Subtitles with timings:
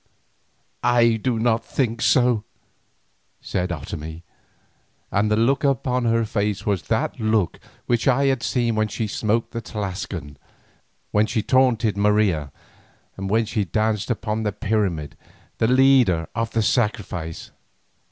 [0.81, 2.43] "I do not think so,"
[3.39, 4.23] said Otomie,
[5.11, 9.05] and the look upon her face was that look which I had seen when she
[9.05, 10.37] smote the Tlascalan,
[11.11, 12.51] when she taunted Marina,
[13.15, 15.15] and when she danced upon the pyramid,
[15.59, 17.51] the leader of the sacrifice.